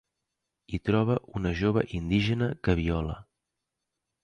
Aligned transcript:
Hi 0.71 0.79
troba 0.89 1.17
una 1.41 1.51
jove 1.61 1.85
indígena 1.99 2.49
que 2.69 2.77
viola. 2.83 3.21